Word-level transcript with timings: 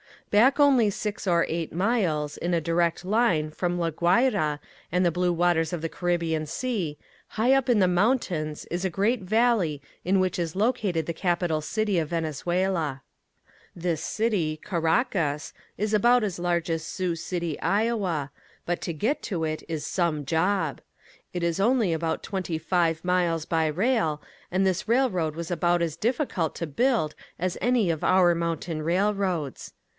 Back 0.31 0.61
only 0.61 0.89
six 0.89 1.27
or 1.27 1.45
eight 1.49 1.73
miles, 1.73 2.37
in 2.37 2.53
a 2.53 2.61
direct 2.61 3.03
line, 3.03 3.51
from 3.51 3.77
La 3.77 3.91
Guaira 3.91 4.59
and 4.89 5.05
the 5.05 5.11
blue 5.11 5.33
waters 5.33 5.73
of 5.73 5.81
the 5.81 5.89
Caribbean 5.89 6.45
sea, 6.45 6.97
high 7.29 7.53
up 7.53 7.69
in 7.69 7.79
the 7.79 7.87
mountains 7.87 8.65
is 8.71 8.83
a 8.85 8.89
great 8.89 9.21
valley 9.23 9.81
in 10.05 10.19
which 10.21 10.39
is 10.39 10.55
located 10.55 11.05
the 11.05 11.13
capital 11.13 11.59
city 11.59 11.99
of 11.99 12.07
Venezuela. 12.07 13.01
This 13.75 14.01
city, 14.01 14.57
Caracas, 14.63 15.53
is 15.77 15.93
about 15.93 16.23
as 16.23 16.39
large 16.39 16.69
as 16.71 16.83
Sioux 16.85 17.17
City, 17.17 17.59
Iowa, 17.59 18.31
but 18.65 18.81
to 18.81 18.93
get 18.93 19.21
to 19.23 19.43
it 19.43 19.63
is 19.67 19.85
some 19.85 20.25
job. 20.25 20.79
It 21.33 21.43
is 21.43 21.59
only 21.59 21.91
about 21.93 22.23
twenty 22.23 22.57
five 22.57 23.03
miles 23.03 23.45
by 23.45 23.67
rail 23.67 24.21
and 24.49 24.65
this 24.65 24.87
railroad 24.87 25.35
was 25.35 25.51
about 25.51 25.81
as 25.81 25.97
difficult 25.97 26.55
to 26.55 26.65
build 26.65 27.13
as 27.37 27.57
any 27.61 27.91
of 27.91 28.01
our 28.03 28.33
mountain 28.33 28.81
railroads. 28.81 29.73